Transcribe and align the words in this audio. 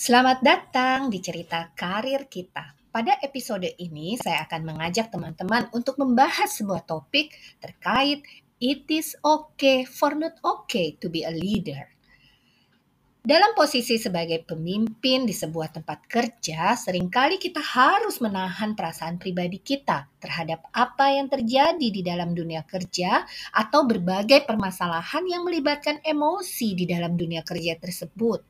Selamat 0.00 0.40
datang 0.40 1.12
di 1.12 1.20
cerita 1.20 1.76
karir 1.76 2.24
kita. 2.24 2.72
Pada 2.88 3.20
episode 3.20 3.68
ini, 3.76 4.16
saya 4.16 4.48
akan 4.48 4.72
mengajak 4.72 5.12
teman-teman 5.12 5.68
untuk 5.76 6.00
membahas 6.00 6.56
sebuah 6.56 6.88
topik 6.88 7.36
terkait 7.60 8.24
"It 8.56 8.88
is 8.88 9.12
okay 9.20 9.84
for 9.84 10.16
not 10.16 10.40
okay 10.40 10.96
to 11.04 11.12
be 11.12 11.20
a 11.20 11.28
leader". 11.28 11.99
Dalam 13.20 13.52
posisi 13.52 14.00
sebagai 14.00 14.48
pemimpin 14.48 15.28
di 15.28 15.36
sebuah 15.36 15.76
tempat 15.76 16.08
kerja, 16.08 16.72
sering 16.72 17.12
kali 17.12 17.36
kita 17.36 17.60
harus 17.60 18.16
menahan 18.16 18.72
perasaan 18.72 19.20
pribadi 19.20 19.60
kita 19.60 20.08
terhadap 20.16 20.64
apa 20.72 21.12
yang 21.12 21.28
terjadi 21.28 21.84
di 21.92 22.00
dalam 22.00 22.32
dunia 22.32 22.64
kerja 22.64 23.20
atau 23.52 23.84
berbagai 23.84 24.48
permasalahan 24.48 25.28
yang 25.28 25.44
melibatkan 25.44 26.00
emosi 26.00 26.72
di 26.72 26.88
dalam 26.88 27.12
dunia 27.12 27.44
kerja 27.44 27.76
tersebut. 27.76 28.40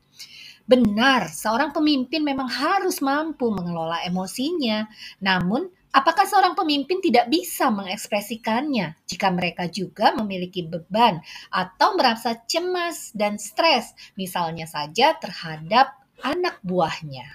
Benar, 0.63 1.27
seorang 1.27 1.75
pemimpin 1.75 2.23
memang 2.23 2.47
harus 2.47 3.03
mampu 3.03 3.51
mengelola 3.51 3.99
emosinya. 4.07 4.87
Namun, 5.19 5.67
apakah 5.91 6.23
seorang 6.23 6.55
pemimpin 6.55 7.03
tidak 7.03 7.27
bisa 7.27 7.67
mengekspresikannya 7.69 8.95
jika 9.03 9.27
mereka 9.29 9.67
juga 9.67 10.15
memiliki 10.15 10.63
beban 10.63 11.19
atau 11.51 11.99
merasa 11.99 12.39
cemas 12.47 13.11
dan 13.11 13.35
stres, 13.35 13.91
misalnya 14.15 14.65
saja 14.65 15.15
terhadap 15.19 15.91
anak 16.23 16.59
buahnya? 16.63 17.27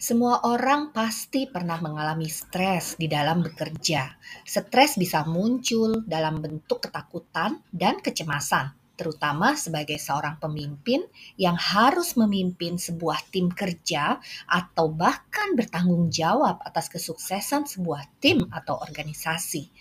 Semua 0.00 0.40
orang 0.48 0.96
pasti 0.96 1.44
pernah 1.44 1.76
mengalami 1.76 2.24
stres 2.24 2.96
di 2.96 3.04
dalam 3.04 3.44
bekerja. 3.44 4.08
Stres 4.48 4.96
bisa 4.96 5.28
muncul 5.28 6.00
dalam 6.08 6.40
bentuk 6.40 6.88
ketakutan 6.88 7.60
dan 7.68 8.00
kecemasan 8.00 8.79
terutama 9.00 9.56
sebagai 9.56 9.96
seorang 9.96 10.36
pemimpin 10.36 11.00
yang 11.40 11.56
harus 11.56 12.20
memimpin 12.20 12.76
sebuah 12.76 13.32
tim 13.32 13.48
kerja 13.48 14.20
atau 14.44 14.92
bahkan 14.92 15.56
bertanggung 15.56 16.12
jawab 16.12 16.60
atas 16.60 16.92
kesuksesan 16.92 17.64
sebuah 17.64 18.20
tim 18.20 18.44
atau 18.52 18.76
organisasi. 18.76 19.72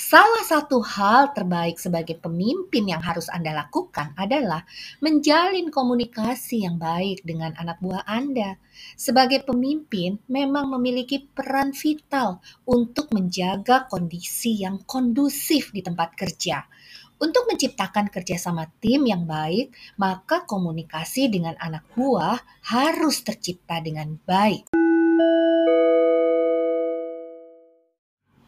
Salah 0.00 0.40
satu 0.48 0.80
hal 0.80 1.36
terbaik 1.36 1.76
sebagai 1.76 2.16
pemimpin 2.16 2.88
yang 2.88 3.04
harus 3.04 3.28
Anda 3.28 3.52
lakukan 3.52 4.16
adalah 4.16 4.64
menjalin 5.04 5.68
komunikasi 5.68 6.64
yang 6.64 6.80
baik 6.80 7.20
dengan 7.20 7.52
anak 7.60 7.84
buah 7.84 8.08
Anda. 8.08 8.56
Sebagai 8.96 9.44
pemimpin, 9.44 10.16
memang 10.24 10.72
memiliki 10.72 11.28
peran 11.28 11.76
vital 11.76 12.40
untuk 12.64 13.12
menjaga 13.12 13.84
kondisi 13.92 14.64
yang 14.64 14.80
kondusif 14.88 15.68
di 15.68 15.84
tempat 15.84 16.16
kerja. 16.16 16.64
Untuk 17.20 17.52
menciptakan 17.52 18.08
kerjasama 18.08 18.64
tim 18.80 19.04
yang 19.04 19.28
baik, 19.28 19.76
maka 20.00 20.48
komunikasi 20.48 21.28
dengan 21.28 21.52
anak 21.60 21.84
buah 21.92 22.40
harus 22.64 23.20
tercipta 23.20 23.76
dengan 23.84 24.16
baik. 24.24 24.72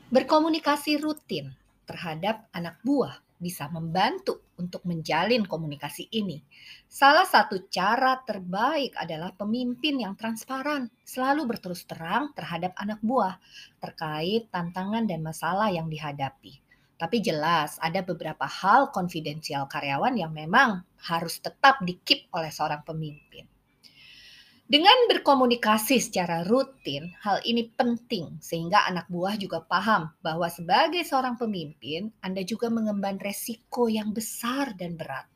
Berkomunikasi 0.09 0.97
rutin 1.05 1.53
terhadap 1.84 2.48
anak 2.56 2.81
buah 2.81 3.20
bisa 3.37 3.69
membantu 3.69 4.41
untuk 4.56 4.81
menjalin 4.89 5.45
komunikasi 5.45 6.09
ini. 6.09 6.41
Salah 6.89 7.28
satu 7.28 7.69
cara 7.69 8.25
terbaik 8.25 8.97
adalah 8.97 9.37
pemimpin 9.37 10.00
yang 10.00 10.17
transparan, 10.17 10.89
selalu 11.05 11.45
berterus 11.45 11.84
terang 11.84 12.33
terhadap 12.33 12.73
anak 12.81 13.05
buah 13.05 13.37
terkait 13.84 14.48
tantangan 14.48 15.05
dan 15.05 15.20
masalah 15.20 15.69
yang 15.69 15.93
dihadapi. 15.93 16.61
Tapi 17.03 17.19
jelas 17.19 17.83
ada 17.83 17.98
beberapa 18.06 18.47
hal 18.47 18.95
konfidensial 18.95 19.67
karyawan 19.67 20.14
yang 20.14 20.31
memang 20.31 20.86
harus 21.11 21.42
tetap 21.42 21.83
dikip 21.83 22.31
oleh 22.31 22.55
seorang 22.55 22.86
pemimpin. 22.86 23.42
Dengan 24.62 25.11
berkomunikasi 25.11 25.98
secara 25.98 26.47
rutin, 26.47 27.11
hal 27.27 27.42
ini 27.42 27.67
penting 27.75 28.38
sehingga 28.38 28.87
anak 28.87 29.10
buah 29.10 29.34
juga 29.34 29.66
paham 29.66 30.15
bahwa 30.22 30.47
sebagai 30.47 31.03
seorang 31.03 31.34
pemimpin, 31.34 32.15
Anda 32.22 32.47
juga 32.47 32.71
mengemban 32.71 33.19
resiko 33.19 33.91
yang 33.91 34.15
besar 34.15 34.78
dan 34.78 34.94
berat. 34.94 35.26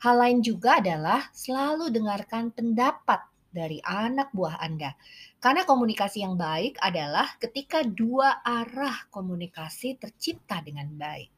Hal 0.00 0.16
lain 0.16 0.40
juga 0.40 0.80
adalah 0.80 1.28
selalu 1.36 1.92
dengarkan 1.92 2.56
pendapat 2.56 3.22
dari 3.52 3.78
anak 3.84 4.32
buah 4.32 4.58
Anda. 4.58 4.96
Karena 5.38 5.62
komunikasi 5.68 6.24
yang 6.24 6.34
baik 6.40 6.80
adalah 6.80 7.36
ketika 7.36 7.84
dua 7.84 8.40
arah 8.42 9.06
komunikasi 9.12 10.00
tercipta 10.00 10.64
dengan 10.64 10.88
baik. 10.96 11.30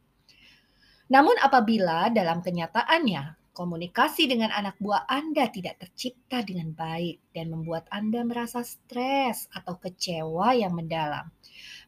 Namun 1.11 1.37
apabila 1.43 2.09
dalam 2.09 2.41
kenyataannya 2.41 3.45
komunikasi 3.55 4.27
dengan 4.27 4.51
anak 4.51 4.75
buah 4.83 5.07
Anda 5.07 5.47
tidak 5.47 5.79
tercipta 5.79 6.43
dengan 6.43 6.75
baik 6.75 7.31
dan 7.31 7.55
membuat 7.55 7.87
Anda 7.93 8.27
merasa 8.27 8.67
stres 8.67 9.47
atau 9.55 9.79
kecewa 9.79 10.59
yang 10.59 10.75
mendalam. 10.75 11.31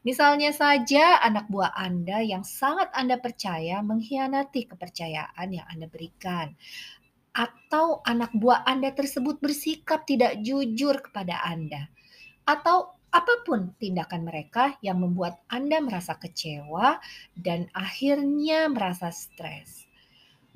Misalnya 0.07 0.55
saja 0.55 1.19
anak 1.19 1.51
buah 1.51 1.75
Anda 1.75 2.23
yang 2.23 2.47
sangat 2.47 2.87
Anda 2.95 3.19
percaya 3.19 3.83
mengkhianati 3.83 4.71
kepercayaan 4.71 5.47
yang 5.51 5.67
Anda 5.67 5.91
berikan 5.91 6.55
atau 7.37 8.01
anak 8.01 8.33
buah 8.33 8.65
Anda 8.65 8.89
tersebut 8.97 9.37
bersikap 9.37 10.09
tidak 10.09 10.41
jujur 10.41 10.97
kepada 11.05 11.37
Anda, 11.45 11.85
atau 12.49 12.97
apa 13.13 13.45
pun 13.45 13.77
tindakan 13.77 14.25
mereka 14.25 14.73
yang 14.81 14.99
membuat 15.05 15.37
Anda 15.45 15.77
merasa 15.79 16.17
kecewa 16.17 16.97
dan 17.37 17.69
akhirnya 17.77 18.67
merasa 18.73 19.13
stres. 19.13 19.85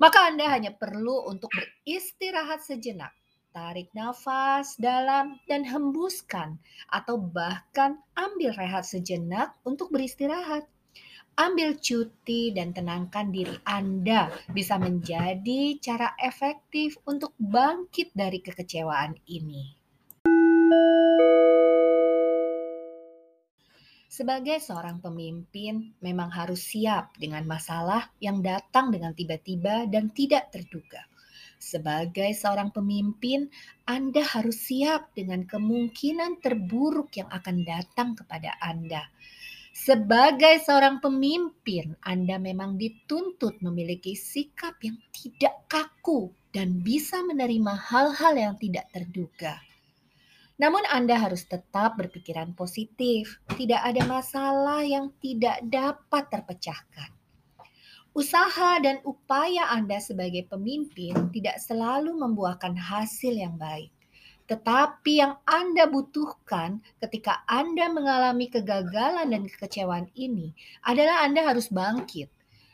Maka 0.02 0.26
Anda 0.26 0.50
hanya 0.50 0.74
perlu 0.74 1.30
untuk 1.30 1.54
beristirahat 1.54 2.66
sejenak, 2.66 3.14
tarik 3.54 3.86
nafas 3.94 4.74
dalam 4.74 5.38
dan 5.46 5.62
hembuskan, 5.62 6.58
atau 6.90 7.14
bahkan 7.14 8.02
ambil 8.18 8.50
rehat 8.58 8.82
sejenak 8.82 9.54
untuk 9.62 9.94
beristirahat 9.94 10.66
ambil 11.36 11.80
cuti 11.80 12.52
dan 12.52 12.76
tenangkan 12.76 13.32
diri 13.32 13.56
Anda 13.64 14.28
bisa 14.52 14.76
menjadi 14.76 15.80
cara 15.80 16.12
efektif 16.20 17.00
untuk 17.08 17.32
bangkit 17.40 18.12
dari 18.12 18.44
kekecewaan 18.44 19.16
ini. 19.28 19.80
Sebagai 24.12 24.60
seorang 24.60 25.00
pemimpin, 25.00 25.96
memang 26.04 26.28
harus 26.28 26.60
siap 26.68 27.16
dengan 27.16 27.48
masalah 27.48 28.12
yang 28.20 28.44
datang 28.44 28.92
dengan 28.92 29.16
tiba-tiba 29.16 29.88
dan 29.88 30.12
tidak 30.12 30.52
terduga. 30.52 31.00
Sebagai 31.56 32.28
seorang 32.36 32.76
pemimpin, 32.76 33.48
Anda 33.88 34.20
harus 34.20 34.68
siap 34.68 35.16
dengan 35.16 35.48
kemungkinan 35.48 36.44
terburuk 36.44 37.08
yang 37.16 37.32
akan 37.32 37.64
datang 37.64 38.12
kepada 38.12 38.52
Anda 38.60 39.08
sebagai 39.72 40.60
seorang 40.62 41.00
pemimpin, 41.02 41.96
Anda 42.04 42.36
memang 42.36 42.76
dituntut 42.76 43.58
memiliki 43.64 44.12
sikap 44.14 44.78
yang 44.84 45.00
tidak 45.10 45.66
kaku 45.66 46.32
dan 46.52 46.84
bisa 46.84 47.24
menerima 47.24 47.72
hal-hal 47.72 48.36
yang 48.36 48.54
tidak 48.60 48.86
terduga. 48.92 49.56
Namun, 50.60 50.84
Anda 50.92 51.16
harus 51.18 51.48
tetap 51.48 51.98
berpikiran 51.98 52.54
positif. 52.54 53.40
Tidak 53.50 53.80
ada 53.82 54.04
masalah 54.06 54.84
yang 54.84 55.10
tidak 55.18 55.58
dapat 55.66 56.28
terpecahkan. 56.30 57.10
Usaha 58.12 58.76
dan 58.84 59.00
upaya 59.08 59.72
Anda 59.72 59.96
sebagai 59.96 60.44
pemimpin 60.52 61.32
tidak 61.32 61.56
selalu 61.64 62.12
membuahkan 62.12 62.76
hasil 62.76 63.32
yang 63.32 63.56
baik. 63.56 63.88
Tetapi 64.50 65.12
yang 65.22 65.38
Anda 65.46 65.86
butuhkan 65.86 66.82
ketika 66.98 67.46
Anda 67.46 67.86
mengalami 67.88 68.50
kegagalan 68.50 69.30
dan 69.30 69.46
kekecewaan 69.46 70.10
ini 70.18 70.50
adalah 70.82 71.22
Anda 71.22 71.46
harus 71.46 71.70
bangkit. 71.70 72.28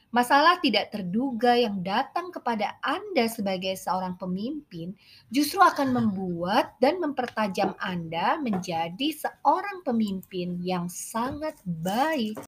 Masalah 0.08 0.56
tidak 0.64 0.88
terduga 0.88 1.52
yang 1.52 1.84
datang 1.84 2.32
kepada 2.32 2.80
Anda 2.80 3.28
sebagai 3.28 3.76
seorang 3.76 4.16
pemimpin 4.16 4.96
justru 5.28 5.60
akan 5.60 5.92
membuat 5.92 6.80
dan 6.80 6.96
mempertajam 6.96 7.76
Anda 7.76 8.40
menjadi 8.40 9.12
seorang 9.12 9.84
pemimpin 9.84 10.64
yang 10.64 10.88
sangat 10.88 11.60
baik. 11.68 12.40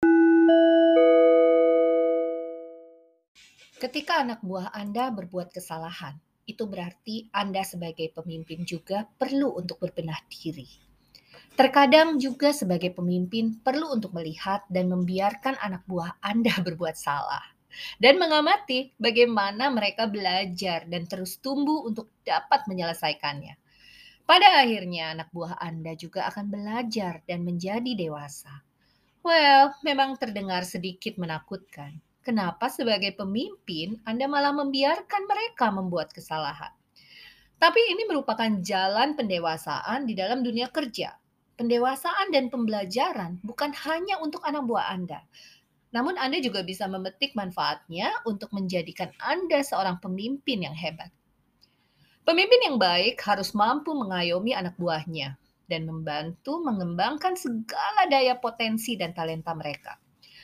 Ketika 3.77 4.25
anak 4.25 4.41
buah 4.41 4.73
Anda 4.73 5.13
berbuat 5.13 5.53
kesalahan, 5.53 6.17
itu 6.51 6.67
berarti 6.67 7.31
Anda 7.31 7.63
sebagai 7.63 8.11
pemimpin 8.11 8.67
juga 8.67 9.07
perlu 9.07 9.55
untuk 9.55 9.79
berbenah 9.79 10.19
diri. 10.27 10.67
Terkadang 11.55 12.17
juga 12.19 12.51
sebagai 12.57 12.91
pemimpin 12.91 13.61
perlu 13.61 13.93
untuk 13.93 14.17
melihat 14.17 14.65
dan 14.67 14.91
membiarkan 14.91 15.59
anak 15.61 15.87
buah 15.87 16.19
Anda 16.19 16.57
berbuat 16.67 16.97
salah 16.99 17.61
dan 18.03 18.19
mengamati 18.19 18.95
bagaimana 18.99 19.71
mereka 19.71 20.11
belajar 20.11 20.87
dan 20.91 21.07
terus 21.07 21.39
tumbuh 21.39 21.87
untuk 21.87 22.11
dapat 22.27 22.67
menyelesaikannya. 22.67 23.55
Pada 24.27 24.63
akhirnya 24.63 25.15
anak 25.15 25.35
buah 25.35 25.59
Anda 25.59 25.99
juga 25.99 26.31
akan 26.31 26.51
belajar 26.51 27.27
dan 27.27 27.43
menjadi 27.43 27.99
dewasa. 27.99 28.63
Well, 29.27 29.75
memang 29.83 30.17
terdengar 30.17 30.63
sedikit 30.65 31.19
menakutkan, 31.19 31.99
Kenapa 32.21 32.69
sebagai 32.69 33.17
pemimpin 33.17 33.97
Anda 34.05 34.29
malah 34.29 34.53
membiarkan 34.53 35.25
mereka 35.25 35.73
membuat 35.73 36.13
kesalahan? 36.13 36.71
Tapi 37.57 37.81
ini 37.93 38.05
merupakan 38.09 38.49
jalan 38.61 39.17
pendewasaan 39.17 40.05
di 40.05 40.13
dalam 40.13 40.45
dunia 40.45 40.69
kerja. 40.69 41.17
Pendewasaan 41.57 42.33
dan 42.33 42.49
pembelajaran 42.49 43.41
bukan 43.45 43.73
hanya 43.85 44.17
untuk 44.21 44.41
anak 44.49 44.65
buah 44.65 44.93
Anda, 44.97 45.21
namun 45.91 46.17
Anda 46.17 46.39
juga 46.39 46.63
bisa 46.63 46.87
memetik 46.87 47.35
manfaatnya 47.35 48.25
untuk 48.25 48.55
menjadikan 48.55 49.11
Anda 49.21 49.61
seorang 49.61 49.99
pemimpin 49.99 50.65
yang 50.65 50.77
hebat. 50.77 51.11
Pemimpin 52.23 52.61
yang 52.63 52.77
baik 52.79 53.19
harus 53.27 53.57
mampu 53.57 53.91
mengayomi 53.97 54.55
anak 54.55 54.79
buahnya 54.79 55.35
dan 55.67 55.89
membantu 55.89 56.63
mengembangkan 56.63 57.35
segala 57.35 58.07
daya 58.07 58.39
potensi 58.39 58.95
dan 58.95 59.11
talenta 59.11 59.51
mereka. 59.53 59.99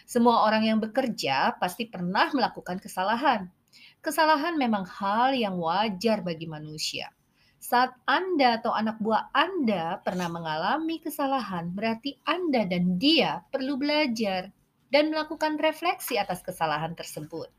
Semua 0.06 0.46
orang 0.46 0.62
yang 0.62 0.78
bekerja 0.78 1.58
pasti 1.58 1.90
pernah 1.90 2.30
melakukan 2.30 2.78
kesalahan. 2.78 3.50
Kesalahan 3.98 4.54
memang 4.54 4.86
hal 4.86 5.34
yang 5.34 5.58
wajar 5.58 6.22
bagi 6.22 6.46
manusia. 6.46 7.10
Saat 7.58 7.98
Anda 8.06 8.62
atau 8.62 8.70
anak 8.70 9.02
buah 9.02 9.34
Anda 9.34 9.98
pernah 10.06 10.30
mengalami 10.30 11.02
kesalahan, 11.02 11.74
berarti 11.74 12.22
Anda 12.22 12.70
dan 12.70 13.02
dia 13.02 13.42
perlu 13.50 13.74
belajar 13.74 14.54
dan 14.94 15.10
melakukan 15.10 15.58
refleksi 15.58 16.14
atas 16.14 16.38
kesalahan 16.46 16.94
tersebut. 16.94 17.50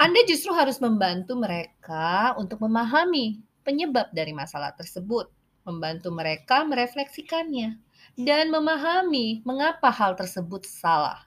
Anda 0.00 0.24
justru 0.24 0.56
harus 0.56 0.80
membantu 0.80 1.36
mereka 1.36 2.32
untuk 2.40 2.64
memahami 2.64 3.44
penyebab 3.60 4.08
dari 4.16 4.32
masalah 4.32 4.72
tersebut, 4.72 5.28
membantu 5.68 6.08
mereka 6.16 6.64
merefleksikannya, 6.64 7.76
dan 8.16 8.48
memahami 8.48 9.44
mengapa 9.44 9.92
hal 9.92 10.16
tersebut 10.16 10.64
salah. 10.64 11.25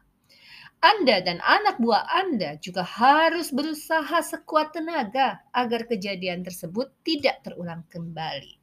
Anda 0.80 1.20
dan 1.20 1.44
anak 1.44 1.84
buah 1.84 2.08
Anda 2.08 2.56
juga 2.64 2.88
harus 2.88 3.52
berusaha 3.52 4.24
sekuat 4.24 4.72
tenaga 4.72 5.44
agar 5.52 5.84
kejadian 5.84 6.40
tersebut 6.40 6.88
tidak 7.04 7.44
terulang 7.44 7.84
kembali. 7.92 8.56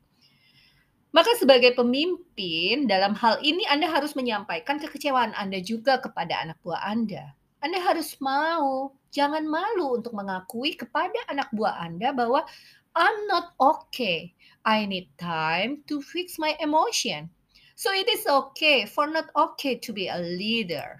Maka 1.13 1.37
sebagai 1.37 1.77
pemimpin 1.77 2.89
dalam 2.89 3.13
hal 3.17 3.37
ini 3.45 3.69
Anda 3.69 3.93
harus 3.93 4.17
menyampaikan 4.17 4.81
kekecewaan 4.81 5.37
Anda 5.37 5.61
juga 5.61 6.01
kepada 6.01 6.41
anak 6.41 6.57
buah 6.65 6.89
Anda. 6.89 7.37
Anda 7.61 7.85
harus 7.85 8.17
mau, 8.17 8.97
jangan 9.12 9.45
malu 9.45 10.01
untuk 10.01 10.17
mengakui 10.17 10.73
kepada 10.73 11.17
anak 11.29 11.53
buah 11.53 11.85
Anda 11.85 12.17
bahwa 12.17 12.49
I'm 12.97 13.29
not 13.29 13.53
okay. 13.61 14.33
I 14.65 14.89
need 14.89 15.12
time 15.21 15.85
to 15.93 16.01
fix 16.01 16.41
my 16.41 16.57
emotion. 16.65 17.29
So 17.77 17.93
it 17.93 18.09
is 18.09 18.25
okay 18.25 18.89
for 18.89 19.05
not 19.05 19.29
okay 19.37 19.77
to 19.85 19.93
be 19.93 20.09
a 20.09 20.17
leader. 20.17 20.97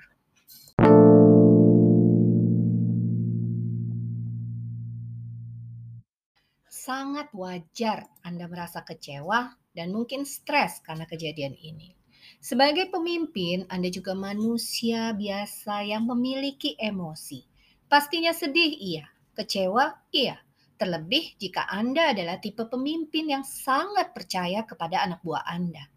Sangat 6.87 7.35
wajar 7.35 8.07
Anda 8.23 8.47
merasa 8.47 8.87
kecewa 8.87 9.59
dan 9.75 9.91
mungkin 9.91 10.23
stres 10.23 10.79
karena 10.87 11.03
kejadian 11.03 11.59
ini. 11.59 11.99
Sebagai 12.39 12.95
pemimpin, 12.95 13.67
Anda 13.67 13.91
juga 13.91 14.15
manusia 14.15 15.11
biasa 15.11 15.83
yang 15.83 16.07
memiliki 16.07 16.79
emosi. 16.79 17.43
Pastinya 17.91 18.31
sedih, 18.31 18.71
iya. 18.79 19.03
Kecewa, 19.35 19.99
iya. 20.15 20.39
Terlebih 20.79 21.35
jika 21.43 21.67
Anda 21.67 22.15
adalah 22.15 22.39
tipe 22.39 22.63
pemimpin 22.71 23.35
yang 23.35 23.43
sangat 23.43 24.15
percaya 24.15 24.63
kepada 24.63 25.03
anak 25.03 25.27
buah 25.27 25.43
Anda. 25.43 25.91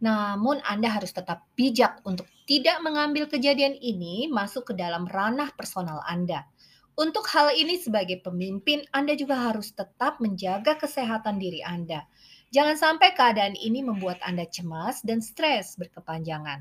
Namun, 0.00 0.64
Anda 0.64 0.96
harus 0.96 1.12
tetap 1.12 1.44
bijak 1.60 2.00
untuk 2.08 2.24
tidak 2.48 2.80
mengambil 2.80 3.28
kejadian 3.28 3.76
ini 3.76 4.32
masuk 4.32 4.72
ke 4.72 4.80
dalam 4.80 5.04
ranah 5.04 5.52
personal 5.52 6.00
Anda. 6.08 6.48
Untuk 6.92 7.24
hal 7.32 7.56
ini 7.56 7.80
sebagai 7.80 8.20
pemimpin, 8.20 8.84
Anda 8.92 9.16
juga 9.16 9.48
harus 9.48 9.72
tetap 9.72 10.20
menjaga 10.20 10.76
kesehatan 10.76 11.40
diri 11.40 11.64
Anda. 11.64 12.04
Jangan 12.52 12.76
sampai 12.76 13.16
keadaan 13.16 13.56
ini 13.56 13.80
membuat 13.80 14.20
Anda 14.20 14.44
cemas 14.44 15.00
dan 15.00 15.24
stres 15.24 15.80
berkepanjangan. 15.80 16.60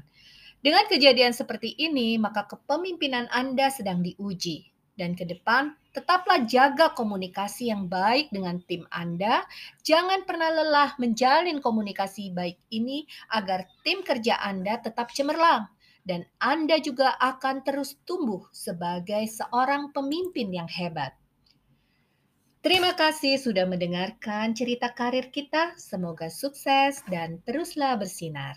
Dengan 0.63 0.88
kejadian 0.88 1.36
seperti 1.36 1.75
ini, 1.75 2.16
maka 2.16 2.48
kepemimpinan 2.48 3.28
Anda 3.28 3.68
sedang 3.75 4.00
diuji. 4.00 4.72
Dan 4.95 5.19
ke 5.19 5.28
depan, 5.28 5.75
tetaplah 5.92 6.48
jaga 6.48 6.95
komunikasi 6.95 7.68
yang 7.68 7.92
baik 7.92 8.31
dengan 8.31 8.63
tim 8.63 8.88
Anda. 8.88 9.44
Jangan 9.83 10.24
pernah 10.24 10.48
lelah 10.48 10.95
menjalin 10.95 11.60
komunikasi 11.60 12.31
baik 12.31 12.56
ini 12.72 13.04
agar 13.36 13.68
tim 13.83 14.00
kerja 14.00 14.39
Anda 14.39 14.80
tetap 14.80 15.12
cemerlang 15.12 15.68
dan 16.06 16.25
Anda 16.42 16.81
juga 16.81 17.15
akan 17.18 17.63
terus 17.65 17.98
tumbuh 18.06 18.45
sebagai 18.51 19.25
seorang 19.30 19.94
pemimpin 19.94 20.50
yang 20.51 20.69
hebat. 20.69 21.13
Terima 22.62 22.94
kasih 22.94 23.42
sudah 23.42 23.65
mendengarkan 23.65 24.53
cerita 24.53 24.94
karir 24.94 25.33
kita. 25.33 25.74
Semoga 25.81 26.30
sukses 26.30 27.01
dan 27.09 27.42
teruslah 27.42 27.98
bersinar. 27.98 28.53